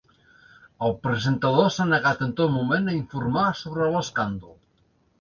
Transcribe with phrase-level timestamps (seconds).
[0.87, 4.61] El presentador s’ha negat en tot moment a informar sobre l’escàndol.